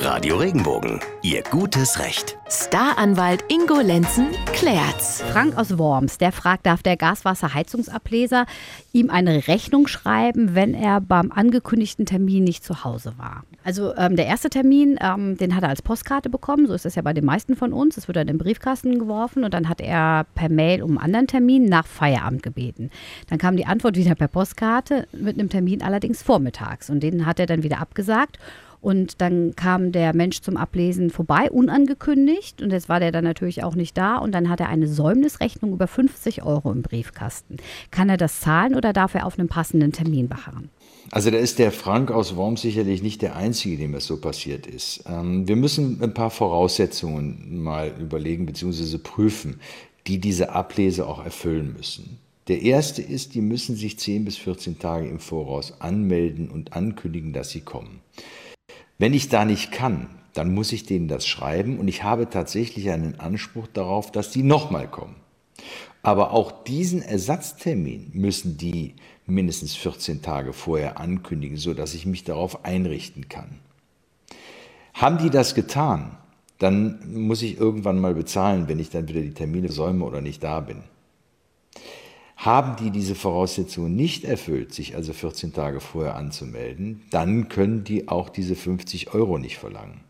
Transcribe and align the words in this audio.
Radio 0.00 0.36
Regenbogen, 0.36 1.00
Ihr 1.22 1.42
gutes 1.42 1.98
Recht. 1.98 2.38
Staranwalt 2.48 3.44
Ingo 3.48 3.80
Lenzen 3.80 4.28
klärt's. 4.52 5.22
Frank 5.32 5.58
aus 5.58 5.76
Worms, 5.76 6.18
der 6.18 6.30
fragt, 6.30 6.66
darf 6.66 6.84
der 6.84 6.96
Gaswasserheizungsableser 6.96 8.46
ihm 8.92 9.10
eine 9.10 9.48
Rechnung 9.48 9.88
schreiben, 9.88 10.54
wenn 10.54 10.72
er 10.72 11.00
beim 11.00 11.32
angekündigten 11.32 12.06
Termin 12.06 12.44
nicht 12.44 12.62
zu 12.62 12.84
Hause 12.84 13.14
war? 13.18 13.42
Also 13.64 13.94
ähm, 13.96 14.14
der 14.14 14.26
erste 14.26 14.50
Termin, 14.50 14.98
ähm, 15.02 15.36
den 15.36 15.56
hat 15.56 15.64
er 15.64 15.68
als 15.68 15.82
Postkarte 15.82 16.30
bekommen, 16.30 16.68
so 16.68 16.74
ist 16.74 16.86
es 16.86 16.94
ja 16.94 17.02
bei 17.02 17.12
den 17.12 17.24
meisten 17.24 17.56
von 17.56 17.72
uns. 17.72 17.96
Es 17.96 18.06
wird 18.06 18.16
dann 18.16 18.28
in 18.28 18.34
den 18.34 18.38
Briefkasten 18.38 19.00
geworfen 19.00 19.42
und 19.42 19.52
dann 19.52 19.68
hat 19.68 19.80
er 19.80 20.26
per 20.36 20.48
Mail 20.48 20.82
um 20.82 20.92
einen 20.92 21.04
anderen 21.06 21.26
Termin 21.26 21.64
nach 21.64 21.86
Feierabend 21.86 22.44
gebeten. 22.44 22.90
Dann 23.28 23.38
kam 23.38 23.56
die 23.56 23.66
Antwort 23.66 23.96
wieder 23.96 24.14
per 24.14 24.28
Postkarte 24.28 25.08
mit 25.12 25.38
einem 25.38 25.48
Termin 25.48 25.82
allerdings 25.82 26.22
vormittags 26.22 26.88
und 26.88 27.02
den 27.02 27.26
hat 27.26 27.40
er 27.40 27.46
dann 27.46 27.64
wieder 27.64 27.80
abgesagt. 27.80 28.38
Und 28.80 29.20
dann 29.20 29.54
kam 29.56 29.92
der 29.92 30.14
Mensch 30.14 30.40
zum 30.40 30.56
Ablesen 30.56 31.10
vorbei, 31.10 31.50
unangekündigt. 31.50 32.62
Und 32.62 32.70
jetzt 32.70 32.88
war 32.88 33.00
der 33.00 33.12
dann 33.12 33.24
natürlich 33.24 33.64
auch 33.64 33.74
nicht 33.74 33.96
da. 33.96 34.18
Und 34.18 34.32
dann 34.32 34.48
hat 34.48 34.60
er 34.60 34.68
eine 34.68 34.86
Säumnisrechnung 34.86 35.72
über 35.72 35.86
50 35.86 36.44
Euro 36.44 36.70
im 36.70 36.82
Briefkasten. 36.82 37.56
Kann 37.90 38.08
er 38.08 38.16
das 38.16 38.40
zahlen 38.40 38.74
oder 38.74 38.92
darf 38.92 39.14
er 39.14 39.26
auf 39.26 39.38
einem 39.38 39.48
passenden 39.48 39.92
Termin 39.92 40.28
beharren? 40.28 40.70
Also 41.10 41.30
da 41.30 41.38
ist 41.38 41.58
der 41.58 41.72
Frank 41.72 42.10
aus 42.10 42.36
Worms 42.36 42.60
sicherlich 42.60 43.02
nicht 43.02 43.22
der 43.22 43.34
Einzige, 43.34 43.78
dem 43.78 43.94
es 43.94 44.06
so 44.06 44.20
passiert 44.20 44.66
ist. 44.66 45.04
Ähm, 45.06 45.48
wir 45.48 45.56
müssen 45.56 46.02
ein 46.02 46.12
paar 46.12 46.30
Voraussetzungen 46.30 47.62
mal 47.62 47.94
überlegen 47.98 48.44
bzw. 48.44 48.98
prüfen, 48.98 49.60
die 50.06 50.18
diese 50.18 50.50
Ablese 50.50 51.06
auch 51.06 51.24
erfüllen 51.24 51.74
müssen. 51.76 52.18
Der 52.48 52.62
erste 52.62 53.02
ist, 53.02 53.34
die 53.34 53.40
müssen 53.40 53.76
sich 53.76 53.98
10 53.98 54.24
bis 54.24 54.36
14 54.38 54.78
Tage 54.78 55.08
im 55.08 55.18
Voraus 55.18 55.80
anmelden 55.80 56.50
und 56.50 56.72
ankündigen, 56.72 57.32
dass 57.32 57.50
sie 57.50 57.60
kommen. 57.60 58.00
Wenn 58.98 59.14
ich 59.14 59.28
da 59.28 59.44
nicht 59.44 59.70
kann, 59.70 60.08
dann 60.34 60.52
muss 60.52 60.72
ich 60.72 60.84
denen 60.84 61.06
das 61.06 61.26
schreiben 61.26 61.78
und 61.78 61.86
ich 61.86 62.02
habe 62.02 62.28
tatsächlich 62.28 62.90
einen 62.90 63.20
Anspruch 63.20 63.68
darauf, 63.68 64.10
dass 64.10 64.32
die 64.32 64.42
nochmal 64.42 64.88
kommen. 64.88 65.14
Aber 66.02 66.32
auch 66.32 66.64
diesen 66.64 67.02
Ersatztermin 67.02 68.10
müssen 68.12 68.56
die 68.56 68.94
mindestens 69.26 69.76
14 69.76 70.22
Tage 70.22 70.52
vorher 70.52 70.98
ankündigen, 70.98 71.56
sodass 71.56 71.94
ich 71.94 72.06
mich 72.06 72.24
darauf 72.24 72.64
einrichten 72.64 73.28
kann. 73.28 73.60
Haben 74.94 75.18
die 75.18 75.30
das 75.30 75.54
getan, 75.54 76.16
dann 76.58 76.98
muss 77.14 77.42
ich 77.42 77.58
irgendwann 77.58 78.00
mal 78.00 78.14
bezahlen, 78.14 78.66
wenn 78.66 78.80
ich 78.80 78.90
dann 78.90 79.06
wieder 79.06 79.20
die 79.20 79.34
Termine 79.34 79.70
säume 79.70 80.04
oder 80.04 80.20
nicht 80.20 80.42
da 80.42 80.58
bin. 80.60 80.82
Haben 82.38 82.76
die 82.76 82.92
diese 82.92 83.16
Voraussetzungen 83.16 83.96
nicht 83.96 84.24
erfüllt, 84.24 84.72
sich 84.72 84.94
also 84.94 85.12
14 85.12 85.52
Tage 85.52 85.80
vorher 85.80 86.14
anzumelden, 86.14 87.02
dann 87.10 87.48
können 87.48 87.82
die 87.82 88.06
auch 88.06 88.28
diese 88.28 88.54
50 88.54 89.12
Euro 89.12 89.38
nicht 89.38 89.58
verlangen. 89.58 90.04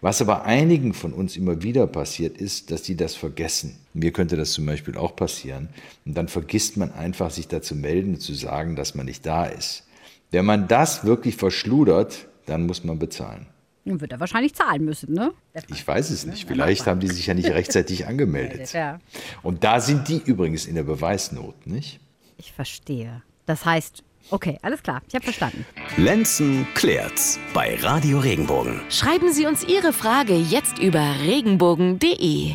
Was 0.00 0.20
aber 0.22 0.44
einigen 0.44 0.94
von 0.94 1.12
uns 1.12 1.36
immer 1.36 1.64
wieder 1.64 1.88
passiert, 1.88 2.38
ist, 2.38 2.70
dass 2.70 2.82
die 2.82 2.96
das 2.96 3.16
vergessen. 3.16 3.80
Mir 3.94 4.12
könnte 4.12 4.36
das 4.36 4.52
zum 4.52 4.64
Beispiel 4.64 4.96
auch 4.96 5.16
passieren. 5.16 5.70
Und 6.04 6.16
dann 6.16 6.28
vergisst 6.28 6.76
man 6.76 6.92
einfach, 6.92 7.32
sich 7.32 7.48
da 7.48 7.60
zu 7.60 7.74
melden 7.74 8.14
und 8.14 8.20
zu 8.20 8.34
sagen, 8.34 8.76
dass 8.76 8.94
man 8.94 9.06
nicht 9.06 9.26
da 9.26 9.46
ist. 9.46 9.88
Wenn 10.30 10.44
man 10.44 10.68
das 10.68 11.04
wirklich 11.04 11.34
verschludert, 11.34 12.28
dann 12.46 12.66
muss 12.66 12.84
man 12.84 13.00
bezahlen. 13.00 13.46
Dann 13.84 14.00
wird 14.00 14.12
er 14.12 14.20
wahrscheinlich 14.20 14.54
zahlen 14.54 14.84
müssen, 14.84 15.12
ne? 15.12 15.32
Ich 15.68 15.86
weiß 15.86 16.10
es 16.10 16.24
nicht. 16.24 16.48
Vielleicht 16.48 16.86
haben 16.86 17.00
die 17.00 17.08
sich 17.08 17.26
ja 17.26 17.34
nicht 17.34 17.50
rechtzeitig 17.50 18.06
angemeldet. 18.06 18.72
Ja. 18.72 18.98
Und 19.42 19.62
da 19.62 19.80
sind 19.80 20.08
die 20.08 20.22
übrigens 20.24 20.64
in 20.66 20.74
der 20.74 20.84
Beweisnot, 20.84 21.66
nicht? 21.66 22.00
Ich 22.38 22.52
verstehe. 22.52 23.22
Das 23.46 23.66
heißt, 23.66 24.02
okay, 24.30 24.58
alles 24.62 24.82
klar, 24.82 25.02
ich 25.06 25.14
habe 25.14 25.24
verstanden. 25.24 25.66
Lenzen 25.98 26.66
klärt's 26.74 27.38
bei 27.52 27.76
Radio 27.76 28.20
Regenbogen. 28.20 28.80
Schreiben 28.88 29.32
Sie 29.32 29.46
uns 29.46 29.64
Ihre 29.64 29.92
Frage 29.92 30.34
jetzt 30.34 30.78
über 30.78 31.16
regenbogen.de. 31.22 32.54